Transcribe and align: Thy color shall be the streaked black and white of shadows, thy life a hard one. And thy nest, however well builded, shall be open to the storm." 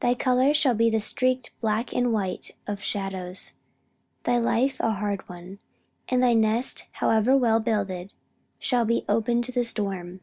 Thy 0.00 0.12
color 0.16 0.52
shall 0.54 0.74
be 0.74 0.90
the 0.90 0.98
streaked 0.98 1.52
black 1.60 1.94
and 1.94 2.12
white 2.12 2.50
of 2.66 2.82
shadows, 2.82 3.52
thy 4.24 4.36
life 4.36 4.80
a 4.80 4.90
hard 4.94 5.28
one. 5.28 5.60
And 6.08 6.20
thy 6.20 6.32
nest, 6.32 6.86
however 6.94 7.36
well 7.36 7.60
builded, 7.60 8.12
shall 8.58 8.84
be 8.84 9.04
open 9.08 9.40
to 9.42 9.52
the 9.52 9.62
storm." 9.62 10.18